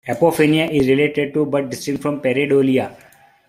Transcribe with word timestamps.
"Apophenia" 0.07 0.65
is 0.67 0.87
related 0.87 1.31
to, 1.35 1.45
but 1.45 1.69
distinct 1.69 2.01
from 2.01 2.21
pareidolia. 2.21 2.95